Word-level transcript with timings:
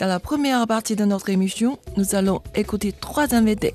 Dans 0.00 0.06
la 0.06 0.18
première 0.18 0.66
partie 0.66 0.96
de 0.96 1.04
notre 1.04 1.28
émission, 1.28 1.78
nous 1.98 2.14
allons 2.14 2.40
écouter 2.54 2.90
trois 2.90 3.34
invités 3.34 3.74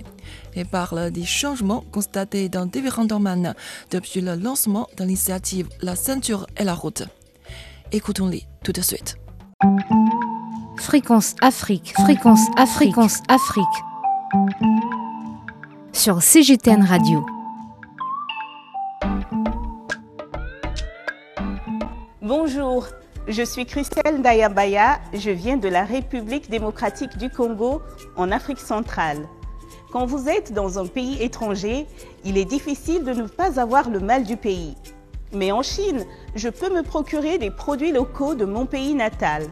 et 0.56 0.66
parlent 0.66 1.12
des 1.12 1.24
changements 1.24 1.84
constatés 1.92 2.50
dans 2.50 2.66
différents 2.66 3.06
domaines 3.06 3.54
depuis 3.92 4.22
le 4.22 4.34
lancement 4.34 4.88
de 4.98 5.04
l'initiative 5.04 5.70
La 5.84 5.96
ceinture 5.96 6.48
et 6.58 6.64
la 6.64 6.74
route. 6.74 7.04
Écoutons-les 7.92 8.42
tout 8.64 8.72
de 8.72 8.82
suite. 8.82 9.18
Fréquence 10.78 11.36
Afrique, 11.42 11.94
fréquence 11.94 12.48
Afrique, 12.58 12.96
fréquence 12.96 13.20
Afrique. 13.28 13.64
Sur 15.94 16.24
CGTN 16.24 16.82
Radio. 16.82 17.24
Bonjour, 22.24 22.88
je 23.28 23.42
suis 23.42 23.66
Christelle 23.66 24.20
Ndayabaya, 24.20 25.00
je 25.14 25.32
viens 25.32 25.58
de 25.58 25.68
la 25.68 25.84
République 25.84 26.50
démocratique 26.50 27.18
du 27.18 27.30
Congo 27.30 27.82
en 28.16 28.32
Afrique 28.32 28.60
centrale. 28.60 29.28
Quand 29.92 30.06
vous 30.06 30.30
êtes 30.30 30.54
dans 30.54 30.78
un 30.78 30.86
pays 30.86 31.22
étranger, 31.22 31.88
il 32.24 32.38
est 32.38 32.46
difficile 32.46 33.04
de 33.04 33.14
ne 33.14 33.28
pas 33.28 33.60
avoir 33.60 33.90
le 33.90 34.00
mal 34.00 34.26
du 34.26 34.38
pays. 34.38 34.76
Mais 35.34 35.52
en 35.52 35.64
Chine, 35.64 36.06
je 36.36 36.50
peux 36.50 36.72
me 36.72 36.84
procurer 36.84 37.40
des 37.40 37.50
produits 37.50 37.92
locaux 37.92 38.36
de 38.36 38.46
mon 38.46 38.68
pays 38.68 38.94
natal. 38.94 39.48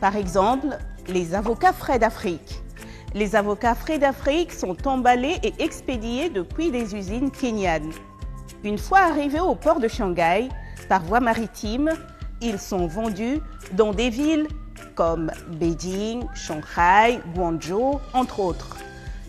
Par 0.00 0.16
exemple, 0.16 0.78
les 1.06 1.34
avocats 1.34 1.74
frais 1.74 1.98
d'Afrique. 1.98 2.62
Les 3.14 3.36
avocats 3.36 3.74
frais 3.74 3.98
d'Afrique 3.98 4.52
sont 4.52 4.76
emballés 4.88 5.36
et 5.42 5.52
expédiés 5.58 6.30
depuis 6.30 6.70
des 6.70 6.94
usines 6.94 7.30
kenyanes. 7.30 7.92
Une 8.64 8.78
fois 8.78 9.00
arrivés 9.00 9.40
au 9.40 9.54
port 9.54 9.80
de 9.80 9.88
Shanghai, 9.88 10.48
par 10.88 11.02
voie 11.02 11.20
maritime, 11.20 11.90
ils 12.40 12.58
sont 12.58 12.86
vendus 12.86 13.40
dans 13.72 13.92
des 13.92 14.10
villes 14.10 14.48
comme 14.94 15.30
Beijing, 15.48 16.24
Shanghai, 16.34 17.20
Guangzhou, 17.34 18.00
entre 18.12 18.40
autres. 18.40 18.76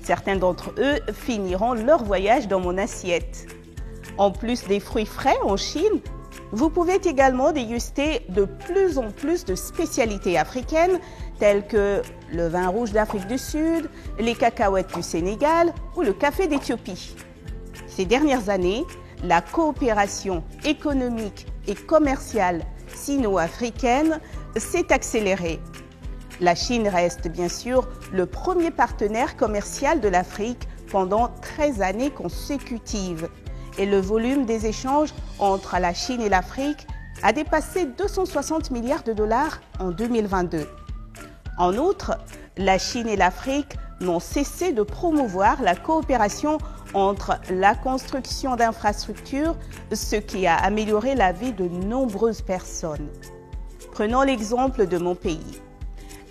Certains 0.03 0.35
d'entre 0.35 0.73
eux 0.77 0.99
finiront 1.13 1.73
leur 1.73 2.03
voyage 2.03 2.47
dans 2.47 2.59
mon 2.59 2.77
assiette. 2.77 3.47
En 4.17 4.31
plus 4.31 4.65
des 4.67 4.79
fruits 4.79 5.05
frais 5.05 5.37
en 5.43 5.57
Chine, 5.57 6.01
vous 6.51 6.69
pouvez 6.69 6.95
également 6.95 7.51
déguster 7.51 8.25
de 8.29 8.45
plus 8.45 8.97
en 8.97 9.09
plus 9.11 9.45
de 9.45 9.55
spécialités 9.55 10.37
africaines 10.37 10.99
telles 11.39 11.65
que 11.65 12.01
le 12.33 12.47
vin 12.47 12.67
rouge 12.67 12.91
d'Afrique 12.91 13.27
du 13.27 13.37
Sud, 13.37 13.89
les 14.19 14.35
cacahuètes 14.35 14.93
du 14.93 15.01
Sénégal 15.01 15.73
ou 15.95 16.01
le 16.01 16.13
café 16.13 16.47
d'Éthiopie. 16.47 17.15
Ces 17.87 18.05
dernières 18.05 18.49
années, 18.49 18.85
la 19.23 19.41
coopération 19.41 20.43
économique 20.65 21.47
et 21.67 21.75
commerciale 21.75 22.63
sino-africaine 22.95 24.19
s'est 24.57 24.91
accélérée. 24.91 25.59
La 26.39 26.55
Chine 26.55 26.87
reste 26.87 27.27
bien 27.27 27.49
sûr 27.49 27.87
le 28.11 28.25
premier 28.25 28.71
partenaire 28.71 29.37
commercial 29.37 30.01
de 30.01 30.07
l'Afrique 30.07 30.67
pendant 30.91 31.29
13 31.41 31.81
années 31.81 32.09
consécutives 32.09 33.29
et 33.77 33.85
le 33.85 33.99
volume 33.99 34.45
des 34.45 34.65
échanges 34.65 35.13
entre 35.39 35.77
la 35.79 35.93
Chine 35.93 36.21
et 36.21 36.29
l'Afrique 36.29 36.87
a 37.23 37.33
dépassé 37.33 37.85
260 37.85 38.71
milliards 38.71 39.03
de 39.03 39.13
dollars 39.13 39.61
en 39.79 39.91
2022. 39.91 40.67
En 41.57 41.77
outre, 41.77 42.17
la 42.57 42.77
Chine 42.77 43.07
et 43.07 43.15
l'Afrique 43.15 43.75
n'ont 44.01 44.19
cessé 44.19 44.73
de 44.73 44.83
promouvoir 44.83 45.61
la 45.61 45.75
coopération 45.75 46.57
entre 46.93 47.39
la 47.49 47.75
construction 47.75 48.55
d'infrastructures, 48.55 49.55
ce 49.93 50.15
qui 50.15 50.47
a 50.47 50.55
amélioré 50.55 51.15
la 51.15 51.31
vie 51.31 51.53
de 51.53 51.67
nombreuses 51.67 52.41
personnes. 52.41 53.09
Prenons 53.91 54.21
l'exemple 54.21 54.87
de 54.87 54.97
mon 54.97 55.15
pays. 55.15 55.61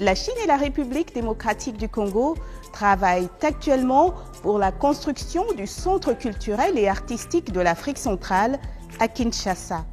La 0.01 0.15
Chine 0.15 0.35
et 0.43 0.47
la 0.47 0.57
République 0.57 1.15
démocratique 1.15 1.77
du 1.77 1.89
Congo 1.89 2.35
travaillent 2.73 3.29
actuellement 3.43 4.15
pour 4.43 4.59
la 4.59 4.73
construction 4.73 5.45
du 5.53 5.67
centre 5.67 6.15
culturel 6.15 6.79
et 6.79 6.89
artistique 6.89 7.53
de 7.53 7.61
l'Afrique 7.61 7.99
centrale 7.99 8.59
à 8.99 9.09
Kinshasa. 9.09 9.85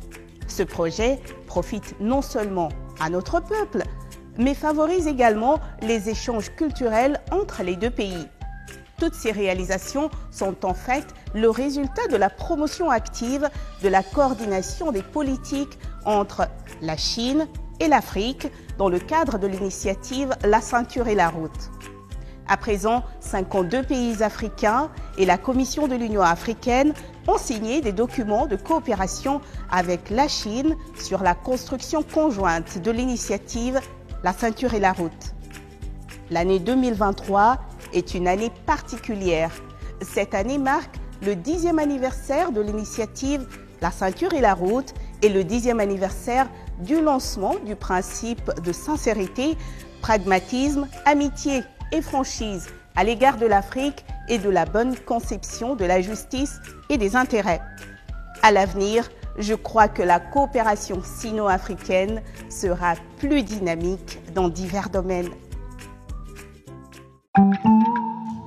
Ce 0.48 0.64
projet 0.64 1.20
profite 1.46 1.96
non 2.00 2.22
seulement 2.22 2.70
à 3.02 3.10
notre 3.10 3.42
peuple, 3.42 3.84
mais 4.38 4.54
favorise 4.54 5.08
également 5.08 5.60
les 5.82 6.10
échanges 6.10 6.56
culturels 6.56 7.20
entre 7.32 7.64
les 7.64 7.76
deux 7.76 7.90
pays. 7.90 8.28
Toutes 8.98 9.14
ces 9.14 9.32
réalisations 9.32 10.10
sont 10.32 10.66
en 10.66 10.74
fait 10.74 11.06
le 11.36 11.52
résultat 11.52 12.08
de 12.10 12.16
la 12.16 12.32
promotion 12.32 12.90
active 12.90 13.48
de 13.84 13.90
la 13.90 14.02
coordination 14.02 14.92
des 14.92 15.04
politiques 15.04 15.78
entre 16.04 16.48
la 16.82 16.98
Chine 16.98 17.48
et 17.80 17.88
l'Afrique 17.88 18.48
dans 18.80 18.90
le 18.90 18.98
cadre 18.98 19.38
de 19.38 19.46
l'initiative 19.46 20.36
La 20.44 20.62
ceinture 20.62 21.08
et 21.08 21.14
la 21.14 21.30
route. 21.30 21.70
À 22.48 22.58
présent, 22.58 23.04
52 23.20 23.84
pays 23.84 24.24
africains 24.24 24.90
et 25.20 25.26
la 25.26 25.38
Commission 25.38 25.88
de 25.88 25.96
l'Union 25.96 26.22
africaine 26.22 26.94
ont 27.28 27.38
signé 27.38 27.82
des 27.82 27.92
documents 27.92 28.48
de 28.48 28.56
coopération 28.56 29.42
avec 29.70 30.10
la 30.10 30.28
Chine 30.28 30.76
sur 30.98 31.22
la 31.22 31.36
construction 31.36 32.02
conjointe 32.02 32.82
de 32.82 32.90
l'initiative 32.90 33.80
La 34.24 34.34
ceinture 34.34 34.74
et 34.74 34.80
la 34.80 34.94
route. 34.94 35.36
L'année 36.32 36.60
2023 36.60 37.58
est 37.94 38.14
une 38.14 38.28
année 38.28 38.52
particulière. 38.66 39.52
Cette 40.02 40.34
année 40.34 40.58
marque 40.58 40.96
le 41.22 41.36
dixième 41.36 41.80
anniversaire 41.80 42.52
de 42.52 42.62
l'initiative 42.62 43.48
La 43.82 43.92
ceinture 43.92 44.34
et 44.34 44.42
la 44.42 44.54
route 44.54 44.94
et 45.22 45.30
le 45.30 45.44
dixième 45.44 45.80
anniversaire 45.80 46.48
du 46.80 47.02
lancement 47.02 47.56
du 47.66 47.76
principe 47.76 48.52
de 48.64 48.72
sincérité, 48.72 49.58
pragmatisme, 50.02 50.88
amitié 51.06 51.64
et 51.92 52.02
franchise 52.02 52.68
à 52.96 53.04
l'égard 53.04 53.38
de 53.38 53.46
l'Afrique 53.46 54.04
et 54.28 54.40
de 54.40 54.50
la 54.50 54.66
bonne 54.66 54.96
conception 54.98 55.76
de 55.76 55.86
la 55.86 56.02
justice 56.02 56.60
et 56.90 56.98
des 56.98 57.16
intérêts. 57.16 57.62
À 58.42 58.52
l'avenir, 58.52 59.10
je 59.38 59.54
crois 59.54 59.88
que 59.88 60.02
la 60.02 60.20
coopération 60.20 61.02
sino-africaine 61.04 62.22
sera 62.50 62.96
plus 63.18 63.44
dynamique 63.44 64.20
dans 64.34 64.50
divers 64.50 64.90
domaines. 64.90 65.30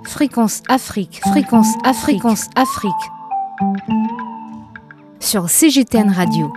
Fréquence 0.05 0.63
Afrique, 0.69 1.21
fréquence 1.21 1.69
Afrique, 1.85 2.23
Afrique. 2.57 2.93
Sur 5.21 5.49
CGTN 5.49 6.11
Radio. 6.11 6.53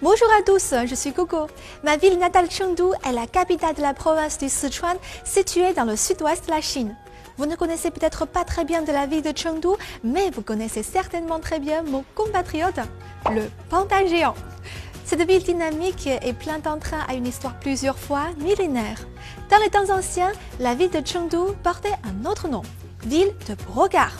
Bonjour 0.00 0.28
à 0.38 0.42
tous, 0.46 0.74
je 0.86 0.94
suis 0.94 1.12
Coco. 1.12 1.48
Ma 1.82 1.96
ville 1.96 2.18
natale 2.18 2.48
Chengdu 2.48 2.84
est 3.04 3.12
la 3.12 3.26
capitale 3.26 3.74
de 3.74 3.82
la 3.82 3.94
province 3.94 4.38
du 4.38 4.48
Sichuan, 4.48 4.96
située 5.24 5.72
dans 5.72 5.84
le 5.84 5.96
sud-ouest 5.96 6.46
de 6.46 6.52
la 6.52 6.60
Chine. 6.60 6.94
Vous 7.38 7.46
ne 7.46 7.56
connaissez 7.56 7.90
peut-être 7.90 8.24
pas 8.24 8.44
très 8.44 8.64
bien 8.64 8.82
de 8.82 8.92
la 8.92 9.06
ville 9.06 9.22
de 9.22 9.36
Chengdu, 9.36 9.68
mais 10.04 10.30
vous 10.30 10.42
connaissez 10.42 10.84
certainement 10.84 11.40
très 11.40 11.58
bien 11.58 11.82
mon 11.82 12.04
compatriote, 12.14 12.78
le 13.32 13.50
panda 13.68 14.06
géant. 14.06 14.36
Cette 15.04 15.28
ville 15.28 15.42
dynamique 15.42 16.06
et 16.06 16.32
plein 16.32 16.58
d'entrain 16.58 17.00
a 17.08 17.14
une 17.14 17.26
histoire 17.26 17.58
plusieurs 17.58 17.98
fois 17.98 18.28
millénaire. 18.38 19.06
Dans 19.50 19.58
les 19.58 19.68
temps 19.68 19.94
anciens, 19.94 20.32
la 20.58 20.74
ville 20.74 20.90
de 20.90 21.06
Chengdu 21.06 21.52
portait 21.62 21.92
un 22.04 22.24
autre 22.28 22.48
nom, 22.48 22.62
ville 23.04 23.34
de 23.48 23.54
Brogard. 23.66 24.16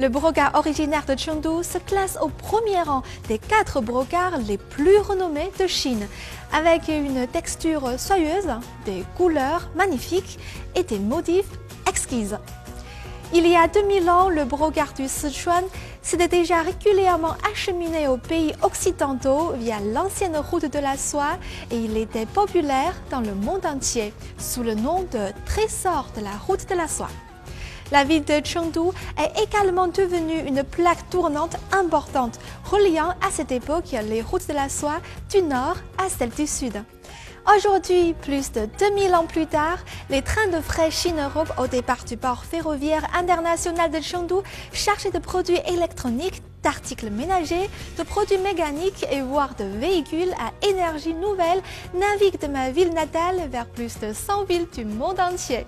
Le 0.00 0.08
brogard 0.08 0.56
originaire 0.56 1.04
de 1.06 1.16
Chengdu 1.16 1.62
se 1.62 1.78
classe 1.78 2.18
au 2.20 2.28
premier 2.28 2.82
rang 2.82 3.02
des 3.28 3.38
quatre 3.38 3.80
brogards 3.80 4.38
les 4.38 4.58
plus 4.58 4.98
renommés 4.98 5.52
de 5.60 5.68
Chine, 5.68 6.08
avec 6.52 6.88
une 6.88 7.28
texture 7.28 7.98
soyeuse, 7.98 8.50
des 8.86 9.04
couleurs 9.16 9.70
magnifiques 9.76 10.40
et 10.74 10.82
des 10.82 10.98
motifs 10.98 11.46
exquises. 11.88 12.38
Il 13.36 13.48
y 13.48 13.56
a 13.56 13.66
2000 13.66 14.08
ans, 14.10 14.28
le 14.28 14.44
brogard 14.44 14.92
du 14.92 15.08
Sichuan 15.08 15.64
s'était 16.02 16.28
déjà 16.28 16.62
régulièrement 16.62 17.34
acheminé 17.50 18.06
aux 18.06 18.16
pays 18.16 18.52
occidentaux 18.62 19.54
via 19.58 19.80
l'ancienne 19.80 20.36
route 20.36 20.72
de 20.72 20.78
la 20.78 20.96
soie 20.96 21.36
et 21.72 21.76
il 21.76 21.96
était 21.96 22.26
populaire 22.26 22.94
dans 23.10 23.18
le 23.18 23.34
monde 23.34 23.66
entier 23.66 24.14
sous 24.38 24.62
le 24.62 24.76
nom 24.76 25.02
de 25.10 25.32
trésor 25.46 26.10
de 26.16 26.22
la 26.22 26.30
route 26.46 26.68
de 26.68 26.76
la 26.76 26.86
soie. 26.86 27.10
La 27.90 28.04
ville 28.04 28.22
de 28.22 28.40
Chengdu 28.44 28.94
est 29.18 29.42
également 29.42 29.88
devenue 29.88 30.38
une 30.46 30.62
plaque 30.62 31.10
tournante 31.10 31.56
importante, 31.72 32.38
reliant 32.62 33.14
à 33.20 33.32
cette 33.32 33.50
époque 33.50 33.96
les 34.08 34.22
routes 34.22 34.46
de 34.46 34.54
la 34.54 34.68
soie 34.68 35.00
du 35.32 35.42
nord 35.42 35.78
à 35.98 36.08
celles 36.08 36.30
du 36.30 36.46
sud. 36.46 36.84
Aujourd'hui, 37.46 38.14
plus 38.14 38.52
de 38.52 38.66
2000 38.78 39.14
ans 39.14 39.26
plus 39.26 39.46
tard, 39.46 39.78
les 40.08 40.22
trains 40.22 40.48
de 40.48 40.60
frais 40.62 40.90
Chine-Europe 40.90 41.52
au 41.58 41.66
départ 41.66 42.04
du 42.04 42.16
port 42.16 42.42
ferroviaire 42.42 43.06
international 43.14 43.90
de 43.90 44.00
Chengdu 44.00 44.36
chargés 44.72 45.10
de 45.10 45.18
produits 45.18 45.60
électroniques, 45.68 46.42
d'articles 46.64 47.10
ménagers, 47.10 47.70
de 47.98 48.02
produits 48.02 48.38
mécaniques 48.38 49.06
et 49.12 49.20
voire 49.20 49.54
de 49.54 49.64
véhicules 49.64 50.32
à 50.40 50.66
énergie 50.66 51.14
nouvelle 51.14 51.62
naviguent 51.94 52.40
de 52.40 52.48
ma 52.48 52.70
ville 52.70 52.92
natale 52.92 53.48
vers 53.50 53.66
plus 53.66 53.98
de 54.00 54.12
100 54.12 54.44
villes 54.44 54.68
du 54.74 54.84
monde 54.84 55.20
entier. 55.20 55.66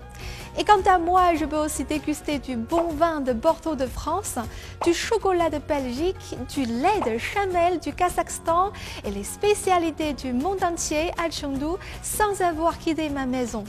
Et 0.59 0.63
quant 0.63 0.81
à 0.87 0.97
moi, 0.97 1.35
je 1.35 1.45
peux 1.45 1.57
aussi 1.57 1.83
déguster 1.83 2.39
du 2.39 2.55
bon 2.55 2.87
vin 2.87 3.21
de 3.21 3.31
Bordeaux 3.31 3.75
de 3.75 3.85
France, 3.85 4.39
du 4.83 4.93
chocolat 4.93 5.51
de 5.51 5.59
Belgique, 5.59 6.35
du 6.55 6.65
lait 6.65 6.99
de 7.05 7.19
Chamel 7.19 7.79
du 7.79 7.93
Kazakhstan 7.93 8.71
et 9.05 9.11
les 9.11 9.23
spécialités 9.23 10.13
du 10.13 10.33
monde 10.33 10.63
entier 10.63 11.11
à 11.23 11.29
Chengdu 11.29 11.77
sans 12.01 12.41
avoir 12.41 12.79
quitté 12.79 13.09
ma 13.09 13.27
maison. 13.27 13.63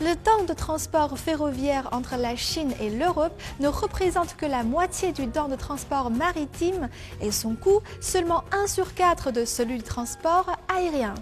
Le 0.00 0.16
temps 0.16 0.42
de 0.42 0.52
transport 0.52 1.16
ferroviaire 1.16 1.88
entre 1.92 2.16
la 2.16 2.34
Chine 2.34 2.72
et 2.80 2.90
l'Europe 2.90 3.40
ne 3.60 3.68
représente 3.68 4.36
que 4.36 4.44
la 4.44 4.64
moitié 4.64 5.12
du 5.12 5.28
temps 5.28 5.46
de 5.46 5.54
transport 5.54 6.10
maritime 6.10 6.88
et 7.20 7.30
son 7.30 7.54
coût 7.54 7.80
seulement 8.00 8.42
1 8.50 8.66
sur 8.66 8.94
4 8.94 9.30
de 9.30 9.44
celui 9.44 9.76
du 9.76 9.84
transport 9.84 10.50
aérien. 10.68 11.14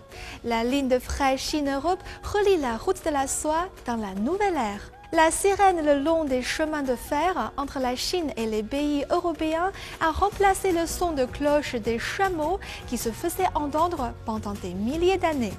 La 0.42 0.64
ligne 0.64 0.88
de 0.88 0.98
frais 0.98 1.36
Chine-Europe 1.36 2.02
relie 2.22 2.56
la 2.62 2.78
route 2.78 3.04
de 3.04 3.10
la 3.10 3.26
soie 3.26 3.68
dans 3.86 3.96
la 3.96 4.14
nouvelle 4.14 4.56
ère. 4.56 4.90
La 5.12 5.30
sirène 5.30 5.84
le 5.84 6.02
long 6.02 6.24
des 6.24 6.40
chemins 6.40 6.82
de 6.82 6.96
fer 6.96 7.52
entre 7.58 7.78
la 7.78 7.94
Chine 7.94 8.32
et 8.38 8.46
les 8.46 8.62
pays 8.62 9.04
européens 9.10 9.70
a 10.00 10.10
remplacé 10.10 10.72
le 10.72 10.86
son 10.86 11.12
de 11.12 11.26
cloche 11.26 11.74
des 11.74 11.98
chameaux 11.98 12.58
qui 12.86 12.96
se 12.96 13.10
faisait 13.10 13.48
entendre 13.54 14.14
pendant 14.24 14.54
des 14.54 14.72
milliers 14.72 15.18
d'années. 15.18 15.52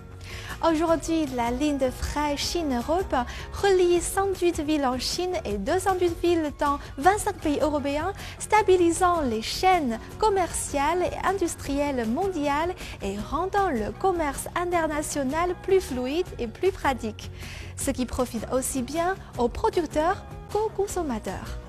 Aujourd'hui, 0.65 1.25
la 1.35 1.51
ligne 1.51 1.77
de 1.77 1.89
frais 1.89 2.37
Chine-Europe 2.37 3.15
relie 3.61 3.99
108 3.99 4.61
villes 4.61 4.85
en 4.85 4.97
Chine 4.97 5.33
et 5.43 5.57
208 5.57 6.21
villes 6.21 6.51
dans 6.57 6.79
25 6.97 7.35
pays 7.35 7.59
européens, 7.61 8.13
stabilisant 8.39 9.21
les 9.21 9.41
chaînes 9.41 9.99
commerciales 10.19 11.03
et 11.03 11.27
industrielles 11.27 12.07
mondiales 12.07 12.73
et 13.01 13.17
rendant 13.29 13.69
le 13.69 13.91
commerce 13.91 14.47
international 14.55 15.55
plus 15.63 15.81
fluide 15.81 16.27
et 16.39 16.47
plus 16.47 16.71
pratique, 16.71 17.29
ce 17.75 17.91
qui 17.91 18.05
profite 18.05 18.45
aussi 18.53 18.81
bien 18.83 19.15
aux 19.37 19.49
producteurs 19.49 20.23
qu'aux 20.51 20.69
consommateurs. 20.75 21.59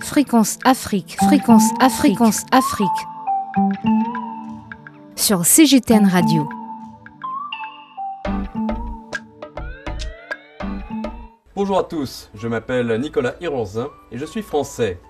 Fréquence 0.00 0.58
Afrique, 0.64 1.16
fréquence 1.22 1.70
Afrique, 1.80 2.16
fréquence 2.16 2.44
Afrique. 2.50 3.19
Sur 5.16 5.44
CGTN 5.44 6.06
Radio. 6.06 6.48
Bonjour 11.56 11.78
à 11.78 11.84
tous, 11.84 12.30
je 12.34 12.46
m'appelle 12.46 13.00
Nicolas 13.00 13.34
Hironzin 13.40 13.88
et 14.12 14.18
je 14.18 14.24
suis 14.24 14.42
français. 14.42 15.00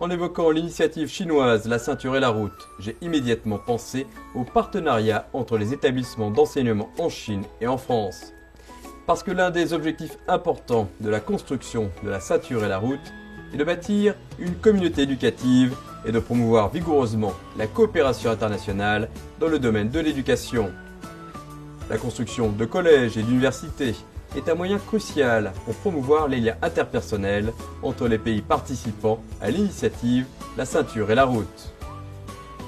En 0.00 0.10
évoquant 0.10 0.50
l'initiative 0.50 1.08
chinoise 1.08 1.68
La 1.68 1.78
ceinture 1.78 2.16
et 2.16 2.20
la 2.20 2.30
route, 2.30 2.68
j'ai 2.80 2.96
immédiatement 3.00 3.58
pensé 3.58 4.06
au 4.34 4.42
partenariat 4.42 5.28
entre 5.32 5.56
les 5.56 5.72
établissements 5.72 6.30
d'enseignement 6.32 6.90
en 6.98 7.08
Chine 7.08 7.44
et 7.60 7.68
en 7.68 7.78
France. 7.78 8.32
Parce 9.06 9.22
que 9.22 9.30
l'un 9.30 9.50
des 9.50 9.72
objectifs 9.72 10.18
importants 10.26 10.88
de 11.00 11.10
la 11.10 11.20
construction 11.20 11.90
de 12.02 12.10
la 12.10 12.20
ceinture 12.20 12.64
et 12.64 12.68
la 12.68 12.78
route 12.78 13.12
est 13.54 13.56
de 13.56 13.64
bâtir 13.64 14.14
une 14.38 14.56
communauté 14.56 15.02
éducative 15.02 15.76
et 16.04 16.12
de 16.12 16.18
promouvoir 16.18 16.70
vigoureusement 16.70 17.32
la 17.56 17.66
coopération 17.66 18.30
internationale 18.30 19.08
dans 19.40 19.48
le 19.48 19.58
domaine 19.58 19.90
de 19.90 20.00
l'éducation. 20.00 20.70
La 21.90 21.98
construction 21.98 22.50
de 22.50 22.64
collèges 22.64 23.16
et 23.16 23.22
d'universités 23.22 23.94
est 24.36 24.48
un 24.48 24.54
moyen 24.54 24.78
crucial 24.78 25.52
pour 25.64 25.74
promouvoir 25.74 26.28
les 26.28 26.40
liens 26.40 26.56
interpersonnels 26.62 27.52
entre 27.82 28.08
les 28.08 28.18
pays 28.18 28.42
participants 28.42 29.22
à 29.40 29.50
l'initiative 29.50 30.26
La 30.56 30.66
ceinture 30.66 31.10
et 31.10 31.14
la 31.14 31.24
route. 31.24 31.74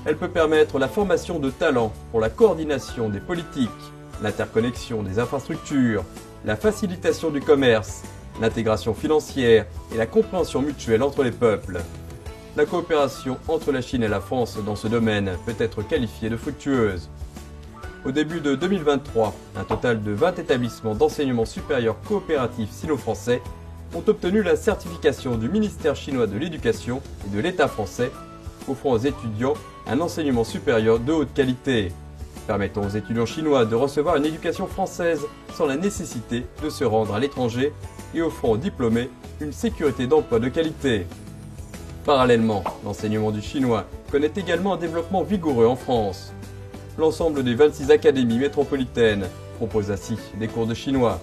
Elle 0.06 0.16
peut 0.16 0.28
permettre 0.28 0.78
la 0.78 0.88
formation 0.88 1.38
de 1.38 1.50
talents 1.50 1.92
pour 2.10 2.20
la 2.20 2.30
coordination 2.30 3.10
des 3.10 3.20
politiques, 3.20 3.68
l'interconnexion 4.22 5.02
des 5.02 5.18
infrastructures, 5.18 6.04
la 6.44 6.56
facilitation 6.56 7.30
du 7.30 7.40
commerce, 7.40 8.02
l'intégration 8.40 8.94
financière 8.94 9.66
et 9.92 9.98
la 9.98 10.06
compréhension 10.06 10.62
mutuelle 10.62 11.02
entre 11.02 11.22
les 11.22 11.32
peuples. 11.32 11.80
La 12.60 12.66
coopération 12.66 13.38
entre 13.48 13.72
la 13.72 13.80
Chine 13.80 14.02
et 14.02 14.08
la 14.08 14.20
France 14.20 14.58
dans 14.66 14.76
ce 14.76 14.86
domaine 14.86 15.30
peut 15.46 15.54
être 15.58 15.80
qualifiée 15.80 16.28
de 16.28 16.36
fructueuse. 16.36 17.08
Au 18.04 18.12
début 18.12 18.42
de 18.42 18.54
2023, 18.54 19.34
un 19.56 19.64
total 19.64 20.02
de 20.02 20.10
20 20.10 20.38
établissements 20.40 20.94
d'enseignement 20.94 21.46
supérieur 21.46 21.96
coopératif 22.06 22.70
sino-français 22.70 23.40
ont 23.94 24.02
obtenu 24.06 24.42
la 24.42 24.56
certification 24.56 25.38
du 25.38 25.48
ministère 25.48 25.96
chinois 25.96 26.26
de 26.26 26.36
l'Éducation 26.36 27.00
et 27.26 27.34
de 27.34 27.40
l'État 27.40 27.66
français, 27.66 28.12
offrant 28.68 28.90
aux 28.90 28.98
étudiants 28.98 29.54
un 29.86 29.98
enseignement 30.02 30.44
supérieur 30.44 31.00
de 31.00 31.12
haute 31.14 31.32
qualité, 31.32 31.92
permettant 32.46 32.82
aux 32.82 32.90
étudiants 32.90 33.24
chinois 33.24 33.64
de 33.64 33.74
recevoir 33.74 34.16
une 34.16 34.26
éducation 34.26 34.66
française 34.66 35.22
sans 35.54 35.64
la 35.64 35.76
nécessité 35.76 36.44
de 36.62 36.68
se 36.68 36.84
rendre 36.84 37.14
à 37.14 37.20
l'étranger 37.20 37.72
et 38.14 38.20
offrant 38.20 38.50
aux 38.50 38.58
diplômés 38.58 39.08
une 39.40 39.54
sécurité 39.54 40.06
d'emploi 40.06 40.40
de 40.40 40.50
qualité. 40.50 41.06
Parallèlement, 42.10 42.64
l'enseignement 42.84 43.30
du 43.30 43.40
chinois 43.40 43.84
connaît 44.10 44.32
également 44.34 44.74
un 44.74 44.76
développement 44.76 45.22
vigoureux 45.22 45.66
en 45.66 45.76
France. 45.76 46.32
L'ensemble 46.98 47.44
des 47.44 47.54
26 47.54 47.92
académies 47.92 48.40
métropolitaines 48.40 49.28
proposent 49.58 49.92
ainsi 49.92 50.16
des 50.34 50.48
cours 50.48 50.66
de 50.66 50.74
chinois. 50.74 51.20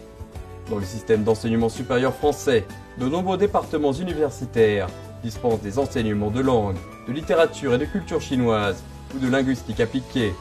Dans 0.69 0.77
le 0.77 0.85
système 0.85 1.25
d'enseignement 1.25 1.67
supérieur 1.67 2.13
français, 2.13 2.65
de 2.99 3.05
nombreux 3.05 3.37
départements 3.37 3.91
universitaires 3.91 4.87
dispensent 5.21 5.59
des 5.59 5.77
enseignements 5.77 6.31
de 6.31 6.39
langue, 6.39 6.77
de 7.05 7.11
littérature 7.11 7.73
et 7.73 7.79
de 7.79 7.83
culture 7.83 8.21
chinoise 8.21 8.81
ou 9.13 9.19
de 9.19 9.27
linguistique 9.27 9.81
appliquée. 9.81 10.33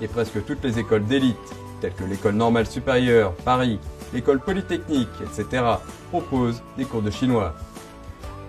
Et 0.00 0.08
presque 0.08 0.42
toutes 0.46 0.64
les 0.64 0.78
écoles 0.78 1.04
d'élite, 1.04 1.36
telles 1.82 1.92
que 1.92 2.04
l'école 2.04 2.36
normale 2.36 2.66
supérieure, 2.66 3.34
Paris, 3.44 3.78
l'école 4.14 4.40
polytechnique, 4.40 5.08
etc., 5.20 5.62
proposent 6.08 6.62
des 6.78 6.86
cours 6.86 7.02
de 7.02 7.10
chinois. 7.10 7.54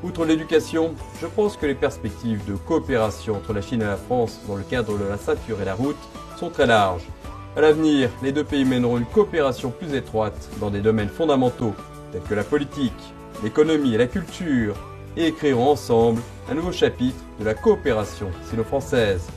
Outre 0.04 0.26
l'éducation, 0.26 0.96
je 1.22 1.28
pense 1.28 1.58
que 1.58 1.68
les 1.68 1.76
perspectives 1.76 2.44
de 2.46 2.56
coopération 2.56 3.36
entre 3.36 3.54
la 3.54 3.62
Chine 3.62 3.84
et 3.84 3.86
la 3.86 3.98
France 3.98 4.40
dans 4.48 4.56
le 4.56 4.64
cadre 4.64 4.98
de 4.98 5.06
la 5.06 5.18
ceinture 5.18 5.62
et 5.62 5.66
la 5.66 5.76
route 5.76 5.96
sont 6.38 6.50
très 6.50 6.66
larges. 6.66 7.08
À 7.56 7.62
l'avenir, 7.62 8.10
les 8.24 8.32
deux 8.32 8.44
pays 8.44 8.66
mèneront 8.66 8.98
une 8.98 9.06
coopération 9.06 9.70
plus 9.70 9.94
étroite 9.94 10.50
dans 10.60 10.72
des 10.72 10.82
domaines 10.82 11.10
fondamentaux 11.10 11.76
tels 12.12 12.24
que 12.24 12.34
la 12.34 12.44
politique, 12.44 13.14
l'économie 13.44 13.94
et 13.94 13.98
la 13.98 14.08
culture, 14.08 14.76
et 15.16 15.28
écriront 15.28 15.70
ensemble 15.70 16.22
un 16.50 16.56
nouveau 16.56 16.72
chapitre 16.72 17.24
de 17.40 17.46
la 17.46 17.54
coopération 17.54 18.32
sino-française. 18.50 19.28